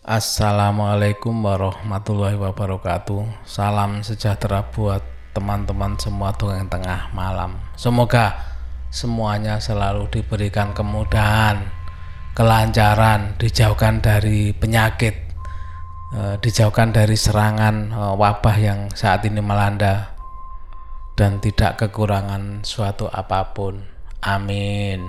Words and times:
Assalamualaikum 0.00 1.44
warahmatullahi 1.44 2.32
wabarakatuh. 2.40 3.44
Salam 3.44 4.00
sejahtera 4.00 4.64
buat 4.72 5.04
teman-teman 5.36 6.00
semua 6.00 6.32
dongeng 6.32 6.72
tengah 6.72 7.12
malam. 7.12 7.60
Semoga 7.76 8.32
semuanya 8.88 9.60
selalu 9.60 10.08
diberikan 10.08 10.72
kemudahan, 10.72 11.68
kelancaran, 12.32 13.36
dijauhkan 13.36 14.00
dari 14.00 14.56
penyakit, 14.56 15.20
eh, 16.16 16.34
dijauhkan 16.40 16.96
dari 16.96 17.20
serangan 17.20 17.92
eh, 17.92 18.14
wabah 18.16 18.56
yang 18.56 18.88
saat 18.96 19.20
ini 19.28 19.44
melanda 19.44 20.16
dan 21.12 21.44
tidak 21.44 21.76
kekurangan 21.76 22.64
suatu 22.64 23.04
apa 23.04 23.52
pun. 23.52 23.84
Amin. 24.24 25.04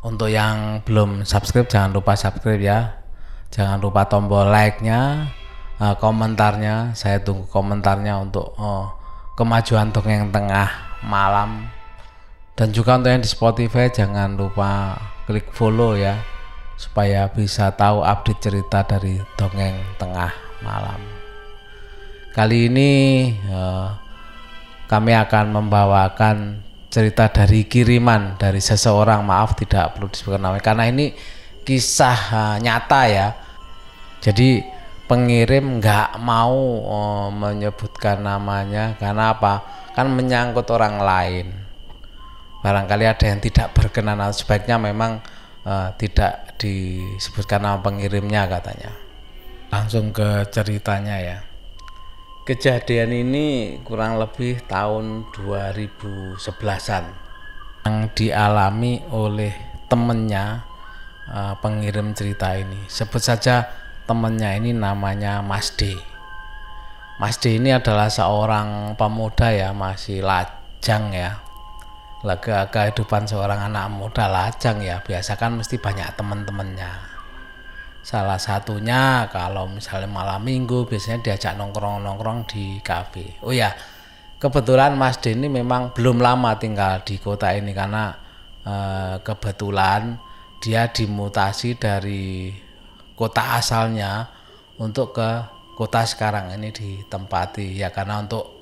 Untuk 0.00 0.32
yang 0.32 0.80
belum 0.88 1.28
subscribe 1.28 1.68
jangan 1.68 1.92
lupa 1.92 2.16
subscribe 2.16 2.64
ya. 2.64 2.99
Jangan 3.50 3.82
lupa 3.82 4.06
tombol 4.06 4.46
like-nya, 4.46 5.26
eh, 5.82 5.94
komentarnya. 5.98 6.94
Saya 6.94 7.18
tunggu 7.18 7.50
komentarnya 7.50 8.22
untuk 8.22 8.54
eh, 8.54 8.86
kemajuan 9.34 9.90
dongeng 9.90 10.30
tengah 10.30 10.70
malam. 11.02 11.66
Dan 12.54 12.70
juga 12.70 13.00
untuk 13.00 13.10
yang 13.10 13.24
di 13.24 13.30
Spotify 13.30 13.90
jangan 13.90 14.38
lupa 14.38 14.94
klik 15.24 15.50
follow 15.50 15.96
ya 15.96 16.20
supaya 16.76 17.28
bisa 17.28 17.72
tahu 17.72 18.04
update 18.04 18.40
cerita 18.40 18.84
dari 18.86 19.18
dongeng 19.34 19.76
tengah 19.98 20.32
malam. 20.62 21.00
Kali 22.30 22.70
ini 22.70 22.90
eh, 23.34 23.88
kami 24.86 25.12
akan 25.14 25.46
membawakan 25.50 26.36
cerita 26.90 27.30
dari 27.30 27.70
kiriman 27.70 28.34
dari 28.34 28.58
seseorang 28.58 29.22
maaf 29.22 29.54
tidak 29.54 29.94
perlu 29.94 30.10
disebutkan 30.10 30.42
namanya 30.42 30.64
karena 30.66 30.84
ini 30.90 31.14
kisah 31.64 32.18
uh, 32.32 32.56
nyata 32.60 33.02
ya. 33.06 33.28
Jadi 34.20 34.60
pengirim 35.10 35.82
nggak 35.82 36.22
mau 36.22 36.54
uh, 36.86 37.28
menyebutkan 37.34 38.22
namanya 38.22 38.94
karena 39.00 39.34
apa? 39.34 39.64
Kan 39.96 40.14
menyangkut 40.14 40.70
orang 40.70 41.02
lain. 41.02 41.46
Barangkali 42.60 43.08
ada 43.08 43.24
yang 43.24 43.40
tidak 43.40 43.72
berkenan 43.72 44.20
atau 44.20 44.36
sebaiknya 44.36 44.76
memang 44.76 45.24
uh, 45.64 45.90
tidak 45.96 46.54
disebutkan 46.60 47.64
nama 47.64 47.80
pengirimnya 47.80 48.46
katanya. 48.46 48.92
Langsung 49.72 50.12
ke 50.12 50.44
ceritanya 50.52 51.16
ya. 51.18 51.38
Kejadian 52.44 53.14
ini 53.14 53.78
kurang 53.86 54.18
lebih 54.18 54.64
tahun 54.66 55.30
2011-an 55.38 57.04
yang 57.86 57.96
dialami 58.12 59.00
oleh 59.14 59.54
temennya 59.86 60.69
uh, 61.30 61.54
pengirim 61.62 62.12
cerita 62.12 62.52
ini. 62.58 62.84
Sebut 62.90 63.22
saja 63.22 63.70
temennya 64.04 64.58
ini 64.58 64.74
namanya 64.74 65.40
Mas 65.40 65.72
D. 65.72 65.94
Mas 67.22 67.38
D 67.38 67.56
ini 67.56 67.70
adalah 67.70 68.10
seorang 68.10 68.98
pemuda 68.98 69.54
ya, 69.54 69.70
masih 69.70 70.26
lajang 70.26 71.14
ya. 71.14 71.38
Lega 72.20 72.68
kehidupan 72.68 73.24
seorang 73.24 73.72
anak 73.72 73.88
muda 73.88 74.28
lajang 74.28 74.84
ya, 74.84 75.00
biasa 75.00 75.40
kan 75.40 75.56
mesti 75.56 75.80
banyak 75.80 76.12
teman-temannya 76.20 77.10
Salah 78.00 78.40
satunya 78.40 79.28
kalau 79.28 79.68
misalnya 79.68 80.08
malam 80.08 80.40
minggu 80.40 80.88
biasanya 80.88 81.20
diajak 81.20 81.52
nongkrong-nongkrong 81.60 82.48
di 82.48 82.80
kafe. 82.80 83.36
Oh 83.44 83.52
ya, 83.52 83.76
kebetulan 84.40 84.96
Mas 84.96 85.20
D 85.20 85.36
ini 85.36 85.52
memang 85.52 85.92
belum 85.92 86.16
lama 86.16 86.56
tinggal 86.56 87.04
di 87.04 87.20
kota 87.20 87.52
ini 87.52 87.76
karena 87.76 88.16
eh, 88.64 89.20
kebetulan 89.20 90.16
dia 90.60 90.92
dimutasi 90.92 91.74
dari 91.80 92.52
kota 93.16 93.56
asalnya 93.56 94.28
untuk 94.76 95.16
ke 95.16 95.30
kota 95.72 96.04
sekarang 96.04 96.52
ini 96.52 96.68
ditempati. 96.68 97.80
Ya 97.80 97.88
karena 97.88 98.20
untuk 98.20 98.60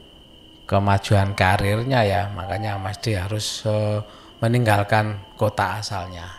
kemajuan 0.71 1.34
karirnya 1.34 2.06
ya 2.06 2.31
makanya 2.31 2.78
Mas 2.78 3.03
D 3.03 3.19
harus 3.19 3.67
eh, 3.67 3.99
meninggalkan 4.39 5.34
kota 5.34 5.83
asalnya. 5.83 6.31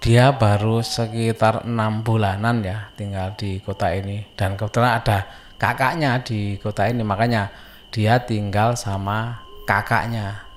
Dia 0.00 0.34
baru 0.34 0.82
sekitar 0.82 1.68
enam 1.68 2.02
bulanan 2.02 2.64
ya 2.66 2.90
tinggal 2.98 3.38
di 3.38 3.62
kota 3.62 3.94
ini. 3.94 4.26
Dan 4.34 4.58
kebetulan 4.58 4.98
ada 4.98 5.30
kakaknya 5.60 6.18
di 6.26 6.58
kota 6.58 6.90
ini 6.90 7.06
makanya 7.06 7.52
dia 7.94 8.18
tinggal 8.18 8.74
sama 8.74 9.46
kakaknya 9.68 10.49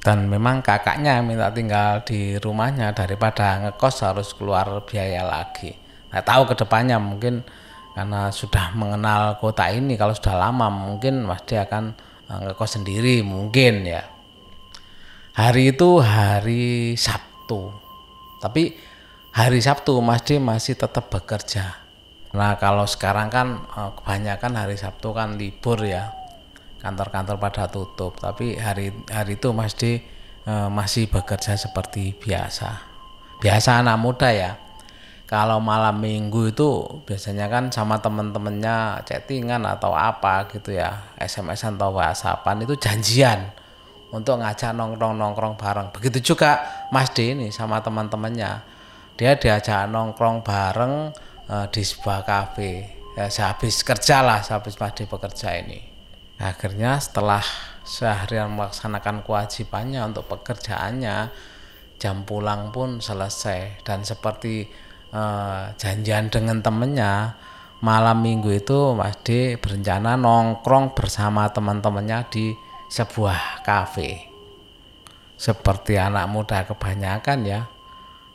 dan 0.00 0.32
memang 0.32 0.64
kakaknya 0.64 1.20
minta 1.20 1.52
tinggal 1.52 2.00
di 2.08 2.40
rumahnya 2.40 2.96
daripada 2.96 3.60
ngekos 3.68 4.00
harus 4.00 4.32
keluar 4.32 4.80
biaya 4.88 5.20
lagi. 5.20 5.76
Nah 6.08 6.24
tahu 6.24 6.48
ke 6.48 6.54
depannya 6.56 6.96
mungkin 6.96 7.44
karena 7.92 8.32
sudah 8.32 8.72
mengenal 8.72 9.36
kota 9.36 9.68
ini 9.68 10.00
kalau 10.00 10.16
sudah 10.16 10.40
lama 10.40 10.72
mungkin 10.72 11.28
Mas 11.28 11.44
dia 11.44 11.68
akan 11.68 11.92
eh, 12.32 12.38
ngekos 12.48 12.80
sendiri 12.80 13.20
mungkin 13.20 13.84
ya. 13.84 14.00
Hari 15.36 15.76
itu 15.76 16.00
hari 16.00 16.96
Sabtu. 16.96 17.68
Tapi 18.40 18.72
hari 19.36 19.60
Sabtu 19.60 20.00
Mas 20.00 20.24
D 20.24 20.40
masih 20.40 20.80
tetap 20.80 21.12
bekerja. 21.12 21.76
Nah 22.32 22.56
kalau 22.56 22.88
sekarang 22.88 23.28
kan 23.28 23.68
eh, 23.68 23.90
kebanyakan 24.00 24.52
hari 24.56 24.80
Sabtu 24.80 25.12
kan 25.12 25.36
libur 25.36 25.84
ya, 25.84 26.08
kantor-kantor 26.80 27.36
pada 27.36 27.68
tutup. 27.68 28.16
Tapi 28.16 28.56
hari 28.56 28.90
hari 29.12 29.36
itu 29.36 29.52
Mas 29.52 29.76
D 29.76 30.00
eh, 30.48 30.68
masih 30.72 31.06
bekerja 31.12 31.54
seperti 31.54 32.16
biasa. 32.16 32.80
Biasa 33.40 33.84
anak 33.84 33.96
muda 34.00 34.28
ya. 34.32 34.56
Kalau 35.30 35.62
malam 35.62 36.02
minggu 36.02 36.50
itu 36.50 36.82
biasanya 37.06 37.46
kan 37.46 37.70
sama 37.70 38.02
temen-temennya 38.02 39.06
chattingan 39.06 39.62
atau 39.62 39.94
apa 39.94 40.50
gitu 40.50 40.74
ya, 40.74 41.14
SMS 41.14 41.70
atau 41.70 41.94
WhatsAppan 41.94 42.66
itu 42.66 42.74
janjian 42.74 43.54
untuk 44.10 44.42
ngajak 44.42 44.74
nongkrong-nongkrong 44.74 45.54
bareng. 45.54 45.94
Begitu 45.94 46.34
juga 46.34 46.58
Mas 46.90 47.14
D 47.14 47.30
ini 47.30 47.54
sama 47.54 47.78
teman-temannya. 47.78 48.58
Dia 49.14 49.38
diajak 49.38 49.86
nongkrong 49.86 50.42
bareng 50.42 51.14
uh, 51.46 51.66
di 51.70 51.82
sebuah 51.86 52.26
kafe. 52.26 52.98
Ya, 53.14 53.30
sehabis 53.30 53.86
kerja 53.86 54.26
lah, 54.26 54.42
sehabis 54.42 54.74
Mas 54.82 54.98
D 54.98 55.06
bekerja 55.06 55.54
ini. 55.62 55.89
Akhirnya 56.40 56.96
setelah 56.96 57.44
seharian 57.84 58.56
melaksanakan 58.56 59.20
kewajibannya 59.28 60.00
untuk 60.08 60.24
pekerjaannya, 60.32 61.28
jam 62.00 62.24
pulang 62.24 62.72
pun 62.72 63.04
selesai 63.04 63.84
dan 63.84 64.00
seperti 64.08 64.64
uh, 65.12 65.68
janjian 65.76 66.32
dengan 66.32 66.64
temennya 66.64 67.36
malam 67.84 68.24
minggu 68.24 68.56
itu 68.56 68.96
Mas 68.96 69.20
D 69.20 69.60
berencana 69.60 70.16
nongkrong 70.16 70.96
bersama 70.96 71.52
teman-temannya 71.52 72.24
di 72.32 72.56
sebuah 72.88 73.60
kafe. 73.60 74.32
Seperti 75.36 76.00
anak 76.00 76.24
muda 76.28 76.64
kebanyakan 76.64 77.38
ya. 77.44 77.68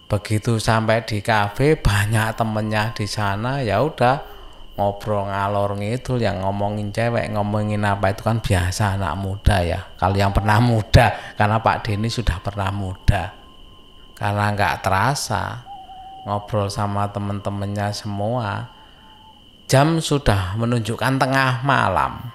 Begitu 0.06 0.62
sampai 0.62 1.02
di 1.10 1.26
kafe 1.26 1.74
banyak 1.78 2.38
temennya 2.38 2.94
di 2.94 3.10
sana 3.10 3.66
ya 3.66 3.82
udah 3.82 4.35
ngobrol 4.76 5.32
ngalor 5.32 5.80
ngidul 5.80 6.20
yang 6.20 6.44
ngomongin 6.44 6.92
cewek 6.92 7.32
ngomongin 7.32 7.88
apa 7.88 8.12
itu 8.12 8.28
kan 8.28 8.44
biasa 8.44 9.00
anak 9.00 9.16
muda 9.16 9.64
ya. 9.64 9.80
Kalau 9.96 10.16
yang 10.20 10.36
pernah 10.36 10.60
muda 10.60 11.36
karena 11.40 11.64
Pak 11.64 11.88
Denny 11.88 12.12
sudah 12.12 12.44
pernah 12.44 12.70
muda. 12.76 13.32
Karena 14.16 14.52
nggak 14.52 14.84
terasa 14.84 15.64
ngobrol 16.28 16.68
sama 16.68 17.08
temen-temennya 17.12 17.96
semua 17.96 18.68
jam 19.66 20.04
sudah 20.04 20.60
menunjukkan 20.60 21.24
tengah 21.24 21.64
malam. 21.64 22.32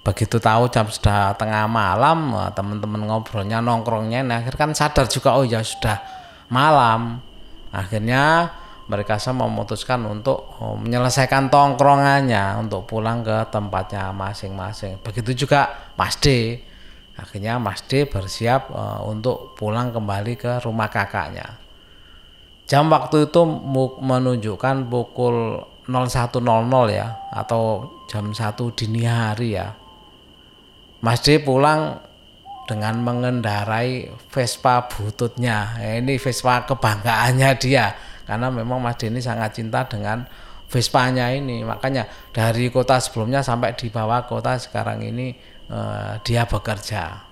Begitu 0.00 0.38
tahu 0.38 0.70
jam 0.72 0.88
sudah 0.88 1.36
tengah 1.36 1.68
malam 1.68 2.32
teman-teman 2.56 3.04
ngobrolnya 3.04 3.58
nongkrongnya 3.60 4.22
nah 4.22 4.38
akhir 4.40 4.54
kan 4.56 4.70
sadar 4.72 5.10
juga 5.12 5.36
oh 5.36 5.44
ya 5.44 5.60
sudah 5.60 6.00
malam. 6.48 7.20
Akhirnya 7.68 8.48
mereka 8.86 9.18
semua 9.18 9.50
memutuskan 9.50 10.06
untuk 10.06 10.46
oh, 10.62 10.78
menyelesaikan 10.78 11.50
tongkrongannya 11.50 12.62
untuk 12.62 12.86
pulang 12.86 13.26
ke 13.26 13.50
tempatnya 13.50 14.14
masing-masing. 14.14 15.02
Begitu 15.02 15.46
juga 15.46 15.90
Mas 15.98 16.14
D. 16.22 16.58
Akhirnya 17.18 17.58
Mas 17.58 17.82
D 17.82 18.06
bersiap 18.06 18.70
uh, 18.70 19.02
untuk 19.02 19.58
pulang 19.58 19.90
kembali 19.90 20.38
ke 20.38 20.62
rumah 20.62 20.86
kakaknya. 20.86 21.58
Jam 22.66 22.90
waktu 22.90 23.30
itu 23.30 23.42
menunjukkan 24.02 24.90
pukul 24.90 25.62
01.00 25.86 26.42
ya 26.90 27.08
atau 27.30 27.90
jam 28.10 28.30
1 28.30 28.78
dini 28.78 29.02
hari 29.06 29.58
ya. 29.58 29.74
Mas 31.02 31.22
D 31.22 31.42
pulang 31.42 32.02
dengan 32.66 32.98
mengendarai 33.02 34.10
Vespa 34.30 34.86
bututnya. 34.90 35.78
Ya, 35.78 36.02
ini 36.02 36.18
Vespa 36.18 36.66
kebanggaannya 36.66 37.50
dia 37.58 37.94
karena 38.26 38.50
memang 38.50 38.82
Mas 38.82 38.98
D 38.98 39.08
ini 39.08 39.22
sangat 39.22 39.56
cinta 39.56 39.86
dengan 39.86 40.26
Vespanya 40.66 41.30
ini. 41.30 41.62
Makanya 41.62 42.10
dari 42.34 42.74
kota 42.74 42.98
sebelumnya 42.98 43.38
sampai 43.38 43.78
di 43.78 43.86
bawah 43.86 44.26
kota 44.26 44.58
sekarang 44.58 44.98
ini 45.06 45.30
eh, 45.70 46.12
dia 46.26 46.42
bekerja. 46.44 47.22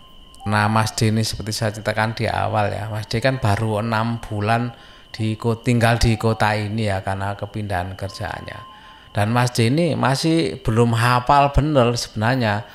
Nah 0.46 0.70
Mas 0.70 0.94
D 0.94 1.10
ini 1.10 1.26
seperti 1.26 1.50
saya 1.50 1.74
ceritakan 1.74 2.14
di 2.14 2.30
awal 2.30 2.70
ya, 2.70 2.86
Mas 2.86 3.10
D 3.10 3.18
kan 3.18 3.42
baru 3.42 3.82
enam 3.82 4.22
bulan 4.22 4.70
di 5.14 5.38
tinggal 5.62 5.98
di 6.02 6.18
kota 6.18 6.58
ini 6.58 6.90
ya 6.90 6.98
karena 6.98 7.38
kepindahan 7.38 7.94
kerjaannya 7.94 8.74
dan 9.14 9.30
Mas 9.30 9.54
D 9.54 9.70
ini 9.70 9.94
masih 9.94 10.58
belum 10.58 10.90
hafal 10.98 11.54
bener 11.54 11.94
sebenarnya 11.94 12.66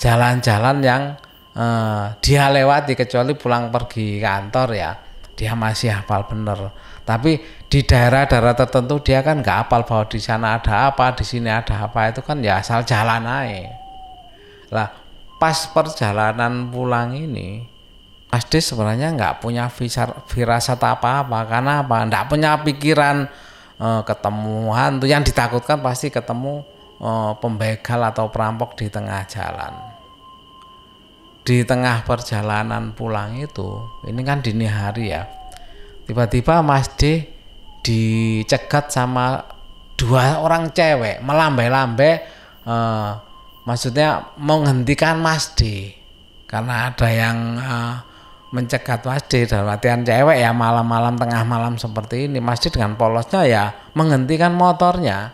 jalan-jalan 0.00 0.80
yang 0.80 1.02
eh, 1.52 2.04
dia 2.24 2.48
lewati 2.48 2.96
kecuali 2.96 3.36
pulang 3.36 3.68
pergi 3.68 4.16
kantor 4.16 4.68
ya 4.72 4.96
dia 5.36 5.52
masih 5.52 5.92
hafal 5.92 6.24
bener 6.24 6.72
tapi 7.02 7.42
di 7.66 7.80
daerah-daerah 7.82 8.54
tertentu 8.54 9.02
dia 9.02 9.20
kan 9.26 9.42
nggak 9.42 9.66
hafal 9.66 9.82
bahwa 9.82 10.04
di 10.06 10.20
sana 10.22 10.60
ada 10.60 10.92
apa 10.92 11.14
di 11.18 11.24
sini 11.26 11.50
ada 11.50 11.90
apa 11.90 12.14
itu 12.14 12.22
kan 12.22 12.38
ya 12.38 12.62
asal 12.62 12.86
jalan 12.86 13.26
aja 13.26 13.74
lah 14.70 14.88
pas 15.42 15.66
perjalanan 15.74 16.70
pulang 16.70 17.18
ini 17.18 17.72
Mas 18.32 18.48
D 18.48 18.64
sebenarnya 18.64 19.12
nggak 19.12 19.44
punya 19.44 19.68
firasat 20.24 20.80
apa-apa 20.80 21.44
karena 21.44 21.84
apa? 21.84 22.00
Nggak 22.08 22.24
punya 22.32 22.56
pikiran 22.64 23.28
e, 23.76 23.88
ketemu 24.08 24.72
hantu 24.72 25.04
yang 25.04 25.20
ditakutkan 25.20 25.84
pasti 25.84 26.08
ketemu 26.08 26.64
e, 26.96 27.10
pembegal 27.36 28.00
atau 28.08 28.32
perampok 28.32 28.72
di 28.80 28.88
tengah 28.88 29.28
jalan. 29.28 29.76
Di 31.44 31.60
tengah 31.60 32.08
perjalanan 32.08 32.96
pulang 32.96 33.36
itu, 33.36 33.84
ini 34.08 34.24
kan 34.24 34.40
dini 34.40 34.64
hari 34.64 35.12
ya. 35.12 35.28
Tiba-tiba 36.12 36.60
Mas 36.60 36.92
D 37.00 37.24
dicegat 37.80 38.92
sama 38.92 39.48
dua 39.96 40.44
orang 40.44 40.68
cewek 40.68 41.24
melambai-lambai 41.24 42.20
e, 42.68 42.76
maksudnya 43.64 44.28
menghentikan 44.36 45.16
Mas 45.24 45.56
D. 45.56 45.88
Karena 46.44 46.92
ada 46.92 47.08
yang 47.08 47.56
e, 47.56 47.76
mencegat 48.52 49.08
masjid 49.08 49.48
dalam 49.48 49.72
artian 49.72 50.04
cewek 50.04 50.36
ya 50.36 50.52
malam-malam 50.52 51.16
tengah 51.16 51.48
malam 51.48 51.80
seperti 51.80 52.28
ini. 52.28 52.44
Masjid 52.44 52.68
dengan 52.68 53.00
polosnya 53.00 53.48
ya 53.48 53.64
menghentikan 53.96 54.52
motornya. 54.52 55.32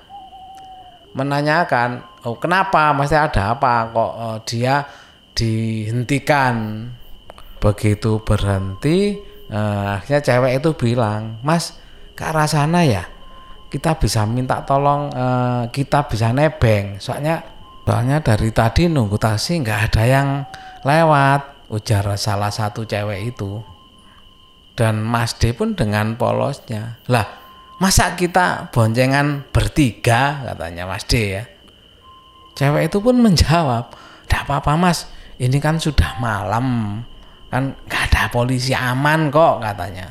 Menanyakan 1.11 2.07
oh 2.23 2.39
kenapa? 2.39 2.95
Masih 2.95 3.19
ada 3.19 3.59
apa? 3.59 3.91
Kok 3.91 4.13
oh, 4.15 4.39
dia 4.47 4.87
dihentikan? 5.35 6.87
Begitu 7.59 8.23
berhenti 8.23 9.19
eh, 9.49 9.97
akhirnya 9.99 10.21
cewek 10.25 10.53
itu 10.61 10.71
bilang 10.77 11.41
mas 11.45 11.77
ke 12.13 12.23
arah 12.25 12.49
sana 12.49 12.85
ya? 12.85 13.05
Kita 13.69 14.01
bisa 14.01 14.25
minta 14.25 14.65
tolong 14.65 15.13
eh, 15.13 15.63
kita 15.73 16.09
bisa 16.09 16.33
nebeng. 16.33 16.97
Soalnya 17.01 17.45
soalnya 17.85 18.21
dari 18.21 18.53
tadi 18.53 18.89
nunggu 18.89 19.17
taksi 19.17 19.65
nggak 19.65 19.81
ada 19.93 20.03
yang 20.05 20.29
lewat 20.85 21.69
ujar 21.73 22.05
salah 22.17 22.53
satu 22.53 22.85
cewek 22.85 23.35
itu. 23.35 23.61
Dan 24.79 25.03
Mas 25.03 25.35
D 25.35 25.51
pun 25.59 25.75
dengan 25.75 26.15
polosnya 26.15 27.03
lah 27.11 27.27
masa 27.83 28.15
kita 28.15 28.71
boncengan 28.71 29.47
bertiga? 29.51 30.47
katanya 30.47 30.87
Mas 30.87 31.03
D 31.07 31.35
ya. 31.35 31.45
Cewek 32.59 32.91
itu 32.91 32.99
pun 32.99 33.19
menjawab 33.19 33.95
tidak 34.27 34.43
apa-apa 34.45 34.75
Mas. 34.75 35.07
Ini 35.39 35.57
kan 35.63 35.79
sudah 35.79 36.19
malam 36.19 37.01
kan 37.49 37.73
nggak 37.75 38.03
ada 38.13 38.23
polisi 38.29 38.77
aman 38.77 39.33
kok 39.33 39.61
katanya 39.65 40.09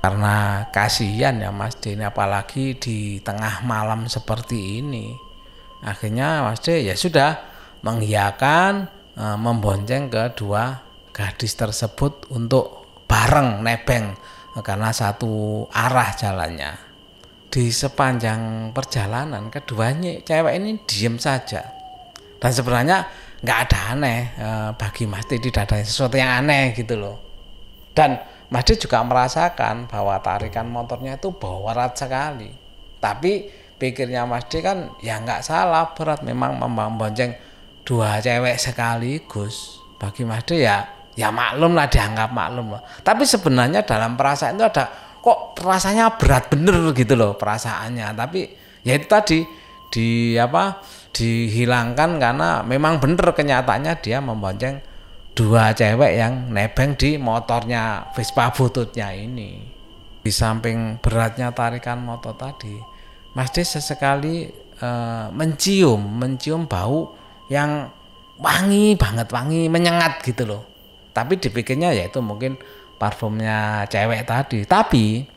karena 0.00 0.68
kasihan 0.68 1.36
ya 1.40 1.48
Mas 1.52 1.76
D 1.80 1.96
ini 1.96 2.04
apalagi 2.04 2.76
di 2.76 3.20
tengah 3.20 3.64
malam 3.64 4.08
seperti 4.08 4.80
ini 4.80 5.12
akhirnya 5.84 6.44
Mas 6.44 6.60
D 6.64 6.84
ya 6.84 6.96
sudah 6.96 7.40
mengiyakan 7.84 8.94
Eh, 9.14 9.38
membonceng 9.38 10.10
kedua 10.10 10.82
gadis 11.14 11.54
tersebut 11.54 12.26
untuk 12.34 12.82
bareng 13.06 13.62
nebeng 13.62 14.10
karena 14.58 14.90
satu 14.90 15.62
arah 15.70 16.10
jalannya. 16.18 16.74
Di 17.46 17.70
sepanjang 17.70 18.74
perjalanan 18.74 19.54
keduanya 19.54 20.18
cewek 20.26 20.58
ini 20.58 20.82
diem 20.82 21.14
saja. 21.22 21.62
Dan 22.42 22.50
sebenarnya 22.50 23.06
nggak 23.44 23.58
ada 23.68 23.80
aneh 23.92 24.20
eh, 24.40 24.70
bagi 24.74 25.04
Mas 25.04 25.28
Di 25.28 25.36
tidak 25.36 25.68
ada 25.68 25.84
sesuatu 25.84 26.16
yang 26.16 26.32
aneh 26.40 26.72
gitu 26.72 26.96
loh. 26.96 27.20
Dan 27.92 28.16
Mas 28.48 28.64
juga 28.64 29.04
merasakan 29.04 29.84
bahwa 29.84 30.16
tarikan 30.24 30.64
motornya 30.66 31.20
itu 31.20 31.28
berat 31.36 31.92
sekali. 31.94 32.48
Tapi 32.98 33.52
pikirnya 33.76 34.24
Mas 34.24 34.48
D 34.48 34.64
kan 34.64 34.96
ya 35.04 35.20
nggak 35.20 35.44
salah 35.44 35.92
berat 35.92 36.24
memang 36.24 36.56
membonceng 36.56 37.36
dua 37.84 38.22
cewek 38.24 38.56
sekaligus 38.56 39.84
bagi 40.00 40.24
Mas 40.24 40.48
De 40.48 40.64
ya 40.64 40.88
ya 41.12 41.28
maklum 41.28 41.76
lah 41.76 41.86
dianggap 41.86 42.32
maklum 42.32 42.78
lah. 42.78 42.82
Tapi 43.04 43.28
sebenarnya 43.28 43.84
dalam 43.84 44.16
perasaan 44.16 44.56
itu 44.56 44.64
ada 44.64 44.88
kok 45.20 45.56
rasanya 45.60 46.16
berat 46.16 46.48
bener 46.48 46.96
gitu 46.96 47.12
loh 47.12 47.36
perasaannya. 47.36 48.16
Tapi 48.16 48.40
ya 48.86 48.96
itu 48.96 49.06
tadi 49.06 49.38
di 49.92 50.34
apa 50.34 50.80
dihilangkan 51.14 52.18
karena 52.18 52.66
memang 52.66 52.98
bener 52.98 53.30
kenyataannya 53.30 53.94
dia 54.02 54.18
membonceng 54.18 54.82
dua 55.38 55.70
cewek 55.70 56.18
yang 56.18 56.50
nebeng 56.50 56.98
di 56.98 57.14
motornya 57.16 58.10
Vespa 58.12 58.50
bututnya 58.50 59.14
ini. 59.14 59.62
Di 60.24 60.32
samping 60.34 60.98
beratnya 60.98 61.54
tarikan 61.54 62.02
motor 62.02 62.34
tadi, 62.34 62.74
Mas 63.36 63.52
De 63.52 63.62
sesekali 63.62 64.48
e, 64.56 64.88
mencium 65.30 66.00
mencium 66.00 66.64
bau 66.64 67.12
yang 67.52 67.92
wangi 68.40 68.96
banget 68.98 69.28
wangi 69.30 69.70
menyengat 69.70 70.24
gitu 70.24 70.48
loh. 70.48 70.62
Tapi 71.14 71.38
dipikirnya 71.38 71.94
ya 71.94 72.10
itu 72.10 72.18
mungkin 72.24 72.58
parfumnya 72.98 73.84
cewek 73.86 74.26
tadi. 74.26 74.64
Tapi 74.64 75.28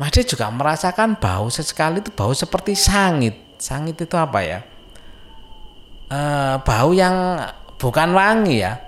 Mas 0.00 0.10
dia 0.10 0.24
juga 0.26 0.50
merasakan 0.50 1.20
bau 1.20 1.46
sesekali 1.52 2.02
itu 2.02 2.10
bau 2.10 2.32
seperti 2.32 2.74
sangit. 2.74 3.36
Sangit 3.60 3.94
itu 4.00 4.16
apa 4.18 4.40
ya 4.42 4.73
e, 6.08 6.20
bau 6.62 6.90
yang 6.92 7.40
bukan 7.76 8.10
wangi 8.12 8.64
ya. 8.64 8.80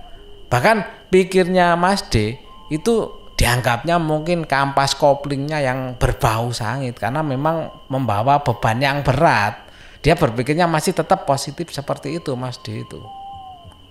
Bahkan 0.46 1.08
pikirnya 1.10 1.74
Mas 1.74 2.06
D 2.06 2.38
itu 2.72 3.12
dianggapnya 3.36 4.00
mungkin 4.00 4.48
kampas 4.48 4.96
koplingnya 4.96 5.60
yang 5.60 5.94
berbau 6.00 6.48
sangit 6.56 6.96
karena 6.96 7.20
memang 7.20 7.68
membawa 7.92 8.40
beban 8.40 8.80
yang 8.80 9.04
berat. 9.04 9.68
Dia 10.00 10.14
berpikirnya 10.14 10.70
masih 10.70 10.94
tetap 10.94 11.26
positif 11.26 11.74
seperti 11.74 12.22
itu 12.22 12.32
Mas 12.38 12.56
D 12.62 12.86
itu. 12.86 13.00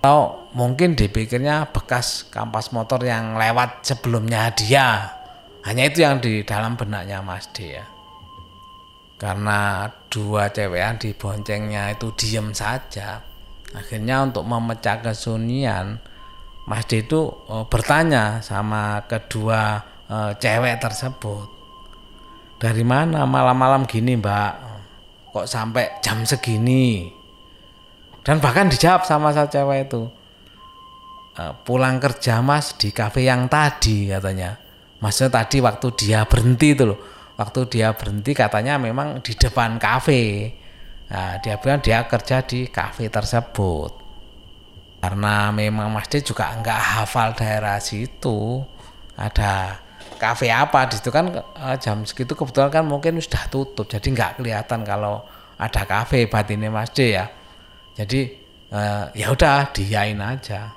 Atau 0.01 0.50
mungkin 0.54 0.94
dipikirnya 0.94 1.74
bekas 1.74 2.30
kampas 2.30 2.70
motor 2.70 3.01
yang 3.01 3.36
lewat 3.36 3.82
sebelumnya 3.84 4.53
dia. 4.53 5.17
Hanya 5.65 5.89
itu 5.89 6.05
yang 6.05 6.22
di 6.22 6.46
dalam 6.46 6.77
benaknya 6.77 7.25
Mas 7.25 7.50
D 7.50 7.74
ya 7.82 7.95
karena 9.25 9.89
dua 10.13 10.53
cewek 10.53 10.77
yang 10.77 11.01
diboncengnya 11.01 11.98
itu 11.98 12.13
diem 12.13 12.53
saja. 12.53 13.25
Akhirnya 13.74 14.22
untuk 14.22 14.46
memecah 14.46 15.01
kesunyian 15.01 15.98
Mas 16.70 16.86
D 16.86 17.01
itu 17.01 17.34
oh, 17.50 17.65
bertanya 17.65 18.46
sama 18.46 19.01
kedua 19.10 19.82
uh, 20.05 20.32
cewek 20.38 20.77
tersebut. 20.77 21.50
Dari 22.62 22.86
mana 22.86 23.25
malam-malam 23.25 23.89
gini 23.89 24.13
mbak? 24.13 24.53
Kok 25.34 25.50
sampai 25.50 25.98
jam 26.05 26.22
segini? 26.22 27.10
Dan 28.22 28.38
bahkan 28.38 28.70
dijawab 28.70 29.10
sama 29.10 29.34
saya 29.36 29.51
cewek 29.51 29.91
itu 29.91 30.08
e, 31.36 31.44
pulang 31.62 32.00
kerja 32.00 32.39
mas 32.39 32.74
di 32.79 32.89
kafe 32.89 33.27
yang 33.27 33.51
tadi 33.51 34.10
katanya. 34.10 34.58
Maksudnya 35.03 35.44
tadi 35.44 35.60
waktu 35.62 35.88
dia 35.94 36.24
berhenti 36.25 36.74
itu 36.74 36.84
loh 36.89 37.14
waktu 37.36 37.60
dia 37.68 37.92
berhenti 37.96 38.32
katanya 38.32 38.80
memang 38.80 39.20
di 39.20 39.36
depan 39.36 39.75
kafe. 39.80 40.56
Nah, 41.06 41.38
dia 41.38 41.62
bilang 41.62 41.80
dia 41.84 42.01
kerja 42.10 42.42
di 42.42 42.68
kafe 42.72 43.12
tersebut. 43.13 43.92
Karena 45.04 45.54
memang 45.54 45.94
Mas 45.94 46.10
D 46.10 46.25
juga 46.25 46.50
enggak 46.50 46.82
hafal 46.82 47.38
daerah 47.38 47.77
situ. 47.77 48.65
Ada 49.13 49.77
kafe 50.18 50.50
apa 50.50 50.89
di 50.89 50.98
situ 50.98 51.13
kan 51.13 51.30
uh, 51.36 51.75
jam 51.77 52.01
segitu 52.08 52.34
kebetulan 52.34 52.74
kan 52.74 52.84
mungkin 52.88 53.22
sudah 53.22 53.46
tutup. 53.54 53.86
Jadi 53.86 54.15
nggak 54.15 54.42
kelihatan 54.42 54.82
kalau 54.82 55.22
ada 55.62 55.86
kafe 55.86 56.25
batinnya 56.25 56.74
Mas 56.74 56.89
D 56.89 57.13
ya. 57.13 57.30
Jadi 57.94 58.34
uh, 58.74 59.13
ya 59.13 59.30
udah 59.30 59.70
diain 59.70 60.18
aja. 60.18 60.74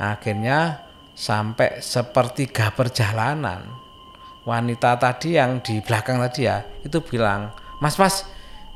Akhirnya 0.00 0.90
sampai 1.14 1.78
sepertiga 1.84 2.72
perjalanan 2.72 3.62
wanita 4.48 4.96
tadi 4.96 5.36
yang 5.36 5.60
di 5.60 5.82
belakang 5.84 6.20
tadi 6.20 6.48
ya 6.48 6.64
itu 6.84 7.00
bilang 7.04 7.52
mas 7.78 7.96
mas 8.00 8.24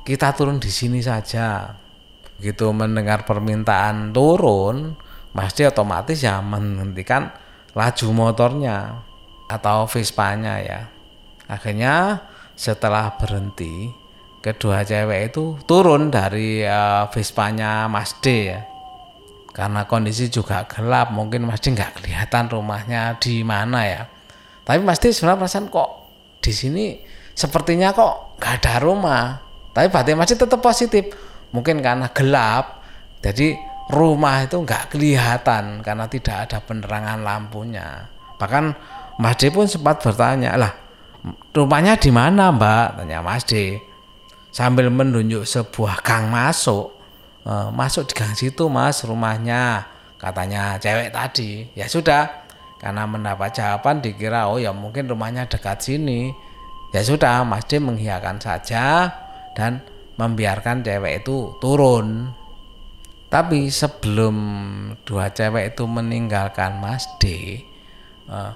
kita 0.05 0.37
turun 0.37 0.61
di 0.61 0.69
sini 0.69 1.01
saja 1.01 1.77
begitu 2.37 2.69
mendengar 2.75 3.25
permintaan 3.25 4.13
turun 4.13 4.97
D 5.35 5.67
otomatis 5.67 6.23
ya 6.23 6.39
menghentikan 6.39 7.35
laju 7.75 8.07
motornya 8.15 9.03
atau 9.51 9.85
Vespanya 9.91 10.63
ya. 10.63 10.81
Akhirnya 11.51 12.23
setelah 12.55 13.19
berhenti, 13.19 13.91
kedua 14.41 14.87
cewek 14.87 15.35
itu 15.35 15.59
turun 15.67 16.09
dari 16.09 16.63
uh, 16.63 17.11
Vespanya 17.11 17.91
Mas 17.91 18.15
D 18.23 18.55
ya. 18.55 18.63
Karena 19.55 19.87
kondisi 19.87 20.31
juga 20.31 20.67
gelap, 20.67 21.11
mungkin 21.11 21.47
Mas 21.47 21.59
D 21.63 21.75
nggak 21.75 22.03
kelihatan 22.03 22.51
rumahnya 22.51 23.19
di 23.19 23.43
mana 23.43 23.81
ya. 23.87 24.03
Tapi 24.65 24.81
D 24.81 25.13
sebenarnya 25.13 25.41
perasaan 25.45 25.69
kok 25.69 25.91
di 26.41 26.53
sini 26.53 26.87
sepertinya 27.37 27.93
kok 27.93 28.41
nggak 28.41 28.53
ada 28.61 28.75
rumah 28.81 29.45
tapi 29.75 29.91
batin 29.91 30.17
masih 30.17 30.39
tetap 30.39 30.63
positif. 30.63 31.13
Mungkin 31.51 31.83
karena 31.83 32.11
gelap 32.11 32.83
jadi 33.21 33.59
rumah 33.91 34.47
itu 34.47 34.57
nggak 34.63 34.95
kelihatan 34.95 35.85
karena 35.85 36.07
tidak 36.09 36.49
ada 36.49 36.59
penerangan 36.63 37.21
lampunya. 37.21 38.09
Bahkan 38.39 38.65
Mas 39.19 39.37
D 39.39 39.51
pun 39.51 39.67
sempat 39.67 40.03
bertanya 40.03 40.55
lah 40.55 40.73
rumahnya 41.55 41.97
di 41.97 42.11
mana 42.13 42.53
Mbak? 42.55 43.03
Tanya 43.03 43.19
Mas 43.25 43.43
D. 43.47 43.79
Sambil 44.55 44.87
menunjuk 44.93 45.43
sebuah 45.43 46.05
gang 46.07 46.31
masuk. 46.31 46.95
E, 47.43 47.53
masuk 47.75 48.07
di 48.07 48.15
gang 48.15 48.35
situ 48.39 48.71
Mas 48.71 49.03
rumahnya 49.03 49.89
katanya 50.21 50.79
cewek 50.79 51.11
tadi. 51.11 51.67
Ya 51.75 51.91
sudah 51.91 52.44
karena 52.85 53.09
mendapat 53.09 53.57
jawaban 53.57 54.05
dikira 54.05 54.45
oh 54.45 54.61
ya 54.61 54.77
mungkin 54.77 55.09
rumahnya 55.09 55.49
dekat 55.49 55.81
sini. 55.81 56.37
Ya 56.93 57.01
sudah 57.01 57.41
Mas 57.41 57.65
D 57.65 57.81
mengiyakan 57.81 58.45
saja 58.45 59.09
dan 59.57 59.81
membiarkan 60.21 60.85
cewek 60.85 61.25
itu 61.25 61.57
turun. 61.65 62.37
Tapi 63.33 63.73
sebelum 63.73 64.37
dua 65.01 65.33
cewek 65.33 65.73
itu 65.73 65.89
meninggalkan 65.89 66.77
Mas 66.77 67.09
D 67.17 67.25
eh, 68.29 68.53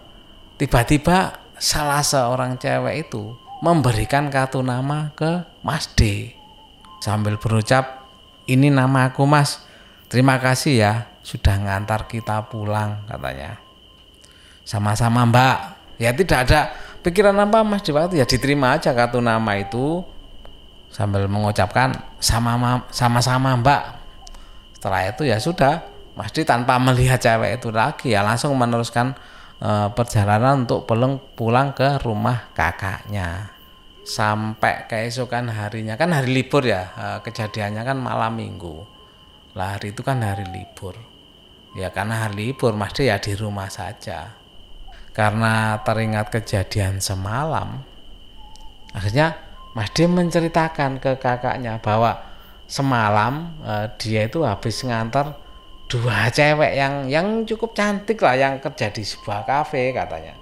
tiba-tiba 0.61 1.41
salah 1.57 2.05
seorang 2.05 2.61
cewek 2.61 3.09
itu 3.09 3.33
memberikan 3.65 4.29
kartu 4.29 4.61
nama 4.61 5.09
ke 5.17 5.41
Mas 5.65 5.89
D. 5.97 6.37
Sambil 7.01 7.41
berucap 7.41 8.05
ini 8.45 8.69
nama 8.69 9.09
aku 9.09 9.25
Mas. 9.25 9.65
Terima 10.13 10.37
kasih 10.37 10.75
ya 10.77 10.93
sudah 11.25 11.57
ngantar 11.57 12.05
kita 12.13 12.45
pulang 12.53 13.09
katanya 13.09 13.68
sama-sama 14.69 15.25
Mbak 15.25 15.59
ya 15.97 16.13
tidak 16.13 16.39
ada 16.45 16.61
pikiran 17.01 17.33
apa 17.41 17.65
Mas 17.65 17.81
Dewati 17.81 18.21
ya 18.21 18.29
diterima 18.29 18.77
aja 18.77 18.93
kartu 18.93 19.25
nama 19.25 19.57
itu 19.57 20.05
sambil 20.93 21.25
mengucapkan 21.25 21.97
sama 22.21 22.85
sama-sama 22.93 23.57
Mbak. 23.57 23.83
Setelah 24.77 25.11
itu 25.11 25.27
ya 25.27 25.41
sudah, 25.41 25.83
Mas 26.15 26.31
Di 26.31 26.45
tanpa 26.45 26.77
melihat 26.79 27.19
cewek 27.19 27.59
itu 27.59 27.73
lagi 27.75 28.15
ya 28.15 28.23
langsung 28.23 28.55
meneruskan 28.55 29.17
e, 29.59 29.71
perjalanan 29.91 30.69
untuk 30.69 30.87
pulang 30.87 31.19
pulang 31.35 31.75
ke 31.75 31.99
rumah 32.05 32.53
kakaknya. 32.55 33.57
Sampai 34.07 34.89
keesokan 34.89 35.53
harinya 35.53 35.99
kan 36.01 36.15
hari 36.15 36.31
libur 36.31 36.63
ya, 36.63 36.95
e, 36.95 37.07
kejadiannya 37.27 37.83
kan 37.83 37.99
malam 37.99 38.39
minggu. 38.39 38.87
Lah 39.59 39.75
hari 39.75 39.91
itu 39.91 40.07
kan 40.07 40.23
hari 40.23 40.47
libur. 40.47 40.95
Ya 41.75 41.91
karena 41.91 42.27
hari 42.27 42.55
libur 42.55 42.71
Mas 42.79 42.95
Di 42.95 43.11
ya 43.11 43.19
di 43.19 43.35
rumah 43.35 43.67
saja 43.67 44.38
karena 45.19 45.83
teringat 45.83 46.31
kejadian 46.31 47.03
semalam 47.03 47.83
akhirnya 48.95 49.35
Mas 49.75 49.91
D 49.91 50.07
menceritakan 50.07 51.03
ke 51.03 51.19
kakaknya 51.19 51.83
bahwa 51.83 52.19
semalam 52.71 53.51
eh, 53.67 53.87
dia 53.99 54.31
itu 54.31 54.47
habis 54.47 54.83
ngantar 54.87 55.35
dua 55.89 56.29
cewek 56.31 56.77
yang 56.79 57.09
yang 57.11 57.27
cukup 57.49 57.75
cantik 57.75 58.21
lah 58.21 58.37
yang 58.37 58.61
kerja 58.61 58.93
di 58.93 59.03
sebuah 59.03 59.43
kafe 59.49 59.91
katanya. 59.91 60.35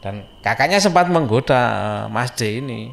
Dan 0.00 0.24
kakaknya 0.40 0.80
sempat 0.80 1.08
menggoda 1.08 1.60
eh, 1.60 2.04
Mas 2.08 2.32
D 2.32 2.60
ini 2.60 2.88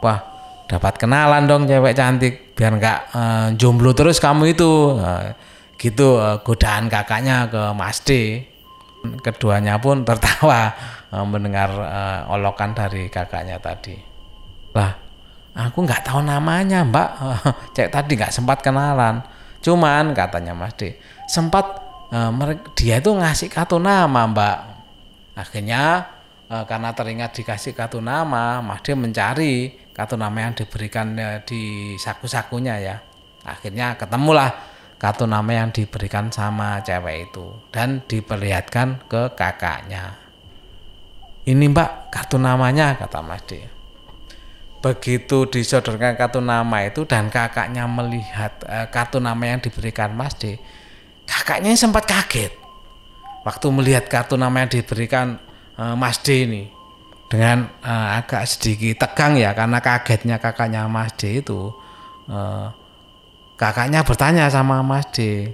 wah 0.00 0.20
dapat 0.68 0.96
kenalan 1.00 1.48
dong 1.48 1.64
cewek 1.64 1.96
cantik 1.96 2.52
biar 2.56 2.76
nggak 2.76 3.00
eh, 3.12 3.48
jomblo 3.56 3.92
terus 3.96 4.20
kamu 4.20 4.52
itu. 4.52 4.96
Eh, 5.00 5.32
gitu 5.78 6.18
eh, 6.18 6.36
godaan 6.42 6.90
kakaknya 6.90 7.46
ke 7.46 7.62
Mas 7.72 8.02
D 8.02 8.42
keduanya 9.16 9.80
pun 9.80 10.04
tertawa 10.04 10.74
uh, 11.08 11.24
mendengar 11.32 11.70
uh, 11.72 12.34
olokan 12.34 12.76
dari 12.76 13.08
kakaknya 13.08 13.56
tadi. 13.56 13.96
Lah 14.76 14.92
aku 15.56 15.82
nggak 15.82 16.04
tahu 16.04 16.20
namanya 16.20 16.84
mbak. 16.84 17.08
Cek 17.76 17.88
tadi 17.88 18.12
nggak 18.18 18.34
sempat 18.34 18.60
kenalan. 18.60 19.24
Cuman 19.64 20.14
katanya 20.14 20.54
mas 20.54 20.76
D 20.78 20.94
sempat 21.26 21.82
uh, 22.14 22.30
dia 22.78 23.00
itu 23.00 23.10
ngasih 23.10 23.48
kartu 23.50 23.80
nama 23.80 24.28
mbak. 24.28 24.58
Akhirnya 25.34 26.06
uh, 26.50 26.64
karena 26.68 26.94
teringat 26.94 27.34
dikasih 27.34 27.72
kartu 27.74 27.98
nama 27.98 28.60
mas 28.60 28.84
D 28.84 28.94
mencari 28.94 29.88
kartu 29.90 30.14
nama 30.14 30.46
yang 30.46 30.54
diberikan 30.54 31.16
uh, 31.18 31.38
di 31.42 31.94
saku-sakunya 31.98 32.74
ya. 32.78 32.96
Akhirnya 33.42 33.96
ketemulah 33.96 34.77
kartu 34.98 35.30
nama 35.30 35.46
yang 35.46 35.70
diberikan 35.70 36.26
sama 36.34 36.82
cewek 36.82 37.30
itu 37.30 37.46
dan 37.70 38.02
diperlihatkan 38.10 39.06
ke 39.06 39.30
kakaknya. 39.38 40.18
Ini 41.46 41.64
mbak 41.70 42.10
kartu 42.10 42.36
namanya 42.36 42.98
kata 42.98 43.22
Mas 43.22 43.40
D. 43.46 43.62
Begitu 44.82 45.46
disodorkan 45.48 46.18
kartu 46.18 46.42
nama 46.42 46.84
itu 46.84 47.06
dan 47.06 47.30
kakaknya 47.30 47.86
melihat 47.86 48.58
eh, 48.66 48.86
kartu 48.90 49.22
nama 49.22 49.40
yang 49.46 49.62
diberikan 49.62 50.12
Mas 50.12 50.34
D, 50.34 50.58
kakaknya 51.24 51.72
sempat 51.78 52.04
kaget. 52.04 52.52
Waktu 53.46 53.66
melihat 53.70 54.10
kartu 54.10 54.34
nama 54.34 54.66
yang 54.66 54.70
diberikan 54.70 55.38
eh, 55.78 55.94
Mas 55.94 56.18
D 56.20 56.42
ini 56.42 56.62
dengan 57.30 57.70
eh, 57.86 58.08
agak 58.18 58.44
sedikit 58.50 59.06
tegang 59.06 59.38
ya 59.38 59.54
karena 59.54 59.78
kagetnya 59.78 60.36
kakaknya 60.42 60.90
Mas 60.90 61.14
D 61.14 61.38
itu 61.38 61.70
eh, 62.28 62.66
kakaknya 63.58 64.06
bertanya 64.06 64.46
sama 64.48 64.80
Mas 64.86 65.10
D 65.10 65.50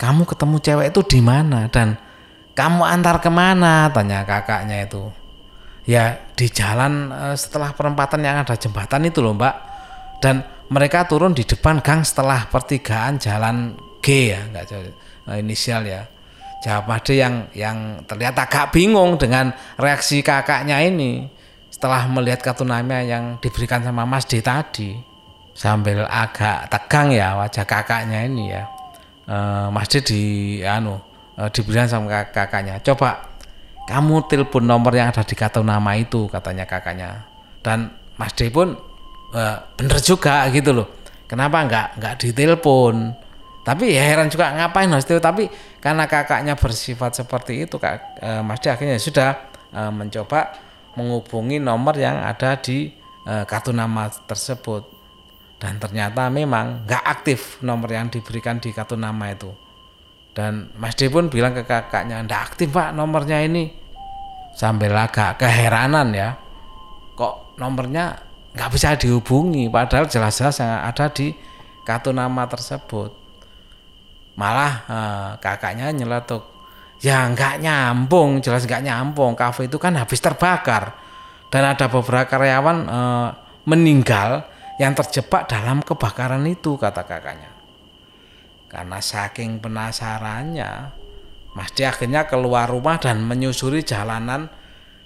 kamu 0.00 0.24
ketemu 0.24 0.56
cewek 0.64 0.86
itu 0.96 1.00
di 1.04 1.20
mana? 1.20 1.68
Dan 1.68 1.92
kamu 2.56 2.88
antar 2.88 3.20
ke 3.20 3.28
mana? 3.28 3.92
Tanya 3.92 4.24
kakaknya 4.24 4.88
itu. 4.88 5.12
Ya 5.84 6.24
di 6.32 6.48
jalan 6.48 7.12
eh, 7.12 7.36
setelah 7.36 7.76
perempatan 7.76 8.24
yang 8.24 8.40
ada 8.40 8.56
jembatan 8.56 9.04
itu 9.04 9.20
loh 9.20 9.36
mbak. 9.36 9.54
Dan 10.24 10.40
mereka 10.72 11.04
turun 11.04 11.36
di 11.36 11.44
depan 11.44 11.84
gang 11.84 12.00
setelah 12.00 12.48
pertigaan 12.48 13.20
jalan 13.20 13.76
G 14.00 14.32
ya 14.32 14.40
nggak 14.48 14.64
eh, 14.72 15.38
inisial 15.44 15.84
ya. 15.84 16.08
Jawab 16.64 16.88
Mas 16.88 17.00
D 17.04 17.20
yang 17.20 17.52
yang 17.52 18.00
terlihat 18.08 18.40
agak 18.40 18.72
bingung 18.72 19.20
dengan 19.20 19.52
reaksi 19.76 20.24
kakaknya 20.24 20.80
ini 20.80 21.28
setelah 21.68 22.08
melihat 22.08 22.40
kartu 22.40 22.64
nama 22.64 23.04
yang 23.04 23.36
diberikan 23.40 23.84
sama 23.84 24.08
Mas 24.08 24.24
D 24.24 24.40
tadi 24.40 25.09
sambil 25.54 26.06
agak 26.06 26.70
tegang 26.70 27.12
ya 27.12 27.36
wajah 27.36 27.64
kakaknya 27.66 28.26
ini 28.26 28.44
ya. 28.54 28.64
E, 29.26 29.36
Mas 29.68 29.86
D 29.90 30.00
di 30.00 30.22
anu 30.64 30.98
e, 31.36 31.42
dibilang 31.52 31.86
sama 31.90 32.30
kakaknya 32.30 32.80
coba 32.80 33.30
kamu 33.90 34.30
telepon 34.30 34.64
nomor 34.64 34.94
yang 34.94 35.10
ada 35.10 35.26
di 35.26 35.34
kartu 35.34 35.60
nama 35.66 35.98
itu 35.98 36.30
katanya 36.30 36.64
kakaknya. 36.64 37.26
Dan 37.60 37.90
Mas 38.16 38.32
D 38.32 38.48
pun 38.48 38.78
e, 39.34 39.42
bener 39.76 39.98
juga 40.00 40.46
gitu 40.54 40.70
loh. 40.72 40.88
Kenapa 41.26 41.62
nggak 41.66 41.88
nggak 41.98 42.14
ditelepon? 42.26 42.94
Tapi 43.60 43.92
ya 43.92 44.02
heran 44.02 44.32
juga 44.32 44.56
ngapain 44.56 44.88
Mas 44.88 45.04
D 45.04 45.20
tapi 45.20 45.46
karena 45.78 46.08
kakaknya 46.08 46.56
bersifat 46.56 47.12
seperti 47.12 47.68
itu 47.68 47.76
kak 47.76 48.18
e, 48.22 48.30
Mas 48.40 48.62
D 48.62 48.72
akhirnya 48.72 48.96
sudah 48.96 49.50
e, 49.68 49.80
mencoba 49.92 50.56
menghubungi 50.96 51.60
nomor 51.60 51.94
yang 51.94 52.18
ada 52.24 52.56
di 52.58 52.90
e, 53.22 53.32
kartu 53.46 53.70
nama 53.70 54.08
tersebut 54.08 54.99
dan 55.60 55.76
ternyata 55.76 56.32
memang 56.32 56.88
nggak 56.88 57.04
aktif 57.04 57.60
nomor 57.60 57.92
yang 57.92 58.08
diberikan 58.08 58.56
di 58.56 58.72
kartu 58.72 58.96
nama 58.96 59.28
itu. 59.28 59.52
Dan 60.32 60.72
Mas 60.80 60.96
D 60.96 61.12
pun 61.12 61.28
bilang 61.28 61.52
ke 61.52 61.68
kakaknya 61.68 62.24
nggak 62.24 62.42
aktif 62.48 62.72
pak 62.72 62.96
nomornya 62.96 63.44
ini. 63.44 63.68
Sambil 64.56 64.96
agak 64.96 65.36
keheranan 65.36 66.16
ya. 66.16 66.32
Kok 67.12 67.60
nomornya 67.60 68.16
nggak 68.56 68.70
bisa 68.72 68.96
dihubungi? 68.96 69.68
Padahal 69.68 70.08
jelas-jelas 70.08 70.64
yang 70.64 70.80
ada 70.80 71.12
di 71.12 71.28
kartu 71.84 72.16
nama 72.16 72.48
tersebut. 72.48 73.12
Malah 74.40 74.72
eh, 74.88 75.30
kakaknya 75.44 75.92
nyeletuk 75.92 76.40
ya 77.04 77.28
nggak 77.28 77.60
nyambung 77.60 78.40
jelas 78.40 78.64
nggak 78.64 78.80
nyambung. 78.80 79.36
Kafe 79.36 79.68
itu 79.68 79.76
kan 79.76 79.92
habis 79.92 80.24
terbakar. 80.24 80.96
Dan 81.52 81.68
ada 81.68 81.84
beberapa 81.92 82.24
karyawan 82.24 82.78
eh, 82.88 83.28
meninggal 83.68 84.48
yang 84.80 84.96
terjebak 84.96 85.44
dalam 85.44 85.84
kebakaran 85.84 86.40
itu 86.48 86.80
kata 86.80 87.04
kakaknya. 87.04 87.52
Karena 88.72 88.96
saking 88.96 89.60
penasarannya, 89.60 90.96
Mas 91.52 91.68
D 91.76 91.84
akhirnya 91.84 92.24
keluar 92.24 92.72
rumah 92.72 92.96
dan 92.96 93.20
menyusuri 93.20 93.84
jalanan 93.84 94.48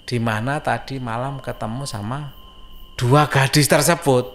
di 0.07 0.15
mana 0.21 0.63
tadi 0.63 1.01
malam 1.01 1.43
ketemu 1.43 1.83
sama 1.83 2.31
dua 2.95 3.27
gadis 3.27 3.67
tersebut. 3.67 4.31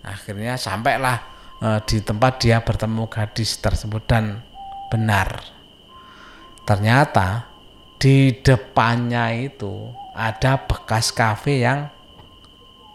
Akhirnya 0.00 0.56
sampailah 0.56 1.16
e, 1.60 1.68
di 1.84 2.00
tempat 2.00 2.40
dia 2.40 2.64
bertemu 2.64 3.04
gadis 3.12 3.60
tersebut 3.60 4.00
dan 4.08 4.40
benar. 4.88 5.44
Ternyata 6.64 7.52
di 8.00 8.32
depannya 8.40 9.28
itu 9.36 9.92
ada 10.16 10.56
bekas 10.56 11.12
kafe 11.12 11.68
yang 11.68 11.92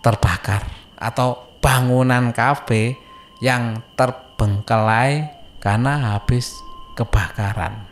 terbakar 0.01 0.65
atau 0.97 1.44
bangunan 1.65 2.29
kafe 2.29 2.93
yang 3.41 3.81
terbengkelai 3.97 5.33
karena 5.57 6.13
habis 6.13 6.53
kebakaran. 6.93 7.89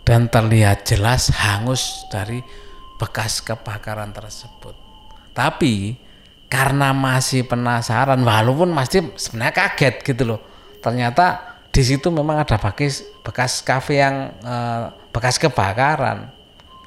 Dan 0.00 0.32
terlihat 0.32 0.88
jelas 0.88 1.28
hangus 1.28 2.08
dari 2.08 2.40
bekas 2.96 3.44
kebakaran 3.44 4.16
tersebut. 4.16 4.88
tapi 5.36 5.92
karena 6.48 6.96
masih 6.96 7.44
penasaran 7.44 8.16
walaupun 8.24 8.72
masih 8.72 9.12
sebenarnya 9.20 9.52
kaget 9.52 10.00
gitu 10.00 10.22
loh. 10.24 10.40
Ternyata 10.80 11.58
di 11.68 11.84
situ 11.84 12.08
memang 12.08 12.40
ada 12.40 12.56
bekas 12.56 13.04
bekas 13.20 13.60
kafe 13.60 14.00
yang 14.00 14.32
eh, 14.40 14.82
bekas 15.12 15.36
kebakaran. 15.36 16.32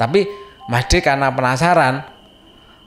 Tapi 0.01 0.25
Mas 0.65 0.89
D 0.89 0.97
karena 1.05 1.29
penasaran 1.29 2.01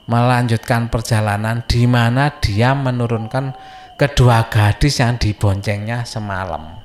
melanjutkan 0.09 0.91
perjalanan 0.91 1.63
di 1.67 1.87
mana 1.87 2.39
dia 2.43 2.75
menurunkan 2.75 3.55
kedua 3.95 4.51
gadis 4.51 4.99
yang 4.99 5.15
diboncengnya 5.15 6.03
semalam. 6.03 6.79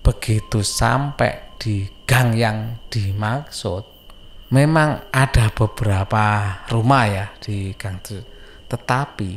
Begitu 0.00 0.64
sampai 0.64 1.56
di 1.60 1.84
gang 2.08 2.32
yang 2.32 2.80
dimaksud 2.88 3.84
memang 4.50 5.12
ada 5.12 5.52
beberapa 5.52 6.56
rumah 6.72 7.04
ya 7.06 7.26
di 7.38 7.76
gang 7.76 8.00
itu 8.00 8.18
tetapi 8.70 9.32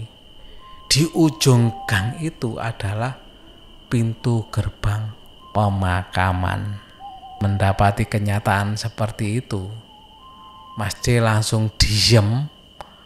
di 0.94 1.04
ujung 1.18 1.90
gang 1.90 2.22
itu 2.22 2.62
adalah 2.62 3.18
pintu 3.90 4.46
gerbang 4.54 5.10
pemakaman. 5.54 6.78
Mendapati 7.42 8.08
kenyataan 8.08 8.78
seperti 8.78 9.44
itu, 9.44 9.68
Mas 10.78 10.96
D 11.02 11.20
langsung 11.20 11.74
diem, 11.76 12.48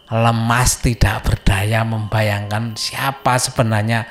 lemas 0.07 0.79
tidak 0.79 1.27
berdaya 1.27 1.83
membayangkan 1.83 2.79
siapa 2.79 3.35
sebenarnya 3.35 4.07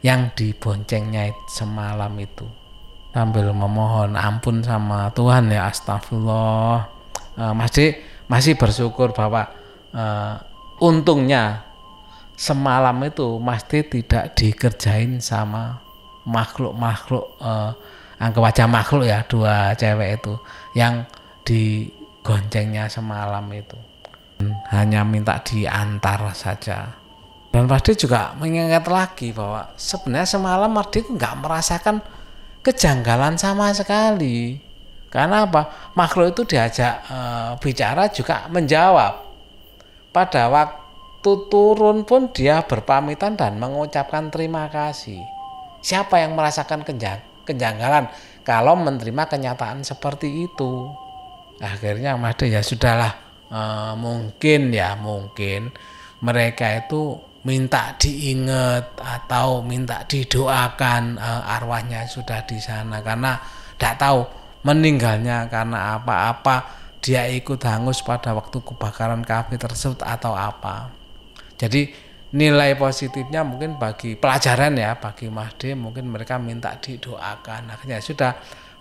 yang 0.00 0.32
diboncengnya 0.32 1.32
semalam 1.48 2.12
itu. 2.20 2.48
Sambil 3.12 3.52
memohon 3.54 4.18
ampun 4.18 4.64
sama 4.64 5.12
Tuhan 5.14 5.52
ya 5.52 5.70
astagfirullah. 5.70 6.90
Uh, 7.34 7.52
Mas 7.52 7.70
D 7.72 7.98
masih 8.26 8.56
bersyukur 8.56 9.12
bahwa 9.12 9.52
uh, 9.94 10.40
untungnya 10.82 11.64
semalam 12.34 12.96
itu 13.06 13.38
Mas 13.38 13.62
D 13.68 13.86
tidak 13.86 14.34
dikerjain 14.34 15.22
sama 15.22 15.84
makhluk-makhluk 16.24 17.36
eh, 17.36 17.70
anggap 18.18 18.44
aja 18.48 18.64
makhluk 18.64 19.04
ya 19.04 19.22
dua 19.28 19.76
cewek 19.76 20.18
itu 20.18 20.34
yang 20.72 21.04
digoncengnya 21.44 22.88
semalam 22.88 23.44
itu 23.52 23.76
hanya 24.74 25.06
minta 25.06 25.38
diantar 25.40 26.32
saja. 26.34 27.04
Dan 27.54 27.70
Mas 27.70 27.86
D 27.86 27.94
juga 27.94 28.34
mengingat 28.34 28.82
lagi 28.90 29.30
bahwa 29.30 29.70
sebenarnya 29.78 30.26
semalam 30.26 30.66
Mas 30.74 30.90
D 30.90 31.06
nggak 31.06 31.34
merasakan 31.38 32.02
kejanggalan 32.66 33.38
sama 33.38 33.70
sekali. 33.70 34.58
Karena 35.06 35.46
apa? 35.46 35.94
Makhluk 35.94 36.34
itu 36.34 36.42
diajak 36.50 37.06
e, 37.06 37.18
bicara 37.62 38.10
juga 38.10 38.50
menjawab. 38.50 39.22
Pada 40.10 40.50
waktu 40.50 41.32
turun 41.46 42.02
pun 42.02 42.34
dia 42.34 42.66
berpamitan 42.66 43.38
dan 43.38 43.54
mengucapkan 43.62 44.34
terima 44.34 44.66
kasih. 44.66 45.22
Siapa 45.78 46.18
yang 46.18 46.34
merasakan 46.34 46.82
kejanggalan 47.46 48.10
kalau 48.42 48.74
menerima 48.74 49.30
kenyataan 49.30 49.86
seperti 49.86 50.50
itu? 50.50 50.90
Akhirnya 51.62 52.18
Mas 52.18 52.34
ya 52.42 52.58
sudahlah 52.66 53.23
e, 53.54 53.62
mungkin 53.94 54.74
ya 54.74 54.98
mungkin 54.98 55.70
mereka 56.18 56.82
itu 56.82 57.14
minta 57.46 57.94
diingat 57.94 58.98
atau 58.98 59.62
minta 59.62 60.02
didoakan 60.02 61.14
e, 61.14 61.30
arwahnya 61.54 62.10
sudah 62.10 62.42
di 62.42 62.58
sana 62.58 62.98
karena 62.98 63.38
tidak 63.78 63.96
tahu 64.02 64.20
meninggalnya 64.66 65.46
karena 65.46 66.00
apa-apa 66.00 66.82
dia 67.04 67.28
ikut 67.28 67.60
hangus 67.68 68.00
pada 68.00 68.32
waktu 68.32 68.64
kebakaran 68.64 69.20
kafe 69.20 69.60
tersebut 69.60 70.00
atau 70.00 70.32
apa. 70.32 70.88
Jadi 71.60 71.92
nilai 72.34 72.74
positifnya 72.74 73.44
mungkin 73.44 73.76
bagi 73.76 74.16
pelajaran 74.16 74.74
ya 74.74 74.96
bagi 74.96 75.28
Mahdi 75.28 75.76
mungkin 75.76 76.08
mereka 76.08 76.40
minta 76.40 76.72
didoakan. 76.80 77.76
Akhirnya 77.76 78.00
sudah 78.00 78.32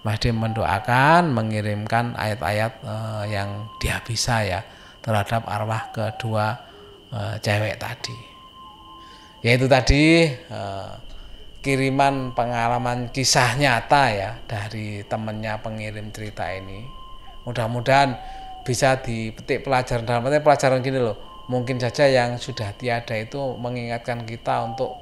Mahdi 0.03 0.35
mendoakan 0.35 1.31
mengirimkan 1.31 2.15
ayat-ayat 2.19 2.73
uh, 2.83 3.23
yang 3.23 3.71
dia 3.79 4.03
bisa 4.03 4.43
ya 4.43 4.59
terhadap 4.99 5.47
arwah 5.47 5.91
kedua 5.95 6.59
uh, 7.11 7.35
cewek 7.39 7.79
tadi. 7.79 8.17
Yaitu 9.43 9.67
tadi 9.71 10.27
uh, 10.51 10.91
kiriman 11.63 12.35
pengalaman 12.35 13.07
kisah 13.15 13.55
nyata 13.55 14.03
ya 14.11 14.31
dari 14.43 15.07
temannya 15.07 15.55
pengirim 15.63 16.11
cerita 16.11 16.51
ini 16.51 16.83
mudah-mudahan 17.47 18.19
bisa 18.67 18.99
dipetik 18.99 19.63
pelajaran 19.63 20.03
dalam 20.03 20.27
pelajaran 20.27 20.83
gini 20.83 20.99
loh 20.99 21.15
mungkin 21.47 21.79
saja 21.79 22.07
yang 22.07 22.39
sudah 22.39 22.71
tiada 22.75 23.15
itu 23.15 23.39
mengingatkan 23.59 24.23
kita 24.23 24.63
untuk 24.63 24.95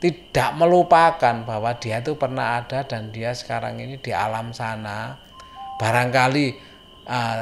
tidak 0.00 0.56
melupakan 0.56 1.44
bahwa 1.44 1.76
dia 1.76 2.00
itu 2.00 2.16
pernah 2.16 2.56
ada 2.56 2.88
dan 2.88 3.12
dia 3.12 3.36
sekarang 3.36 3.76
ini 3.84 4.00
di 4.00 4.16
alam 4.16 4.56
sana. 4.56 5.20
Barangkali 5.76 6.56
uh, 7.04 7.40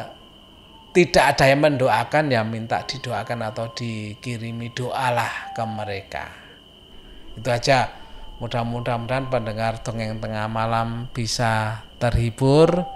tidak 0.91 1.25
ada 1.39 1.45
yang 1.47 1.63
mendoakan 1.63 2.35
ya 2.35 2.43
minta 2.43 2.83
didoakan 2.83 3.55
atau 3.55 3.71
dikirimi 3.71 4.75
doalah 4.75 5.55
ke 5.55 5.63
mereka. 5.63 6.27
Itu 7.39 7.47
aja. 7.47 7.95
Mudah-mudahan 8.39 9.31
pendengar 9.31 9.83
dongeng 9.83 10.19
tengah 10.19 10.47
malam 10.47 11.11
bisa 11.11 11.83
terhibur. 11.99 12.87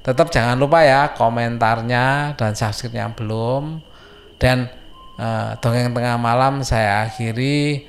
Tetap 0.00 0.32
jangan 0.32 0.56
lupa 0.56 0.84
ya 0.84 1.12
komentarnya 1.16 2.36
dan 2.36 2.52
subscribe 2.52 2.96
yang 2.96 3.12
belum. 3.16 3.80
Dan 4.36 4.68
uh, 5.16 5.56
dongeng 5.60 5.96
tengah 5.96 6.16
malam 6.20 6.60
saya 6.60 7.08
akhiri 7.08 7.88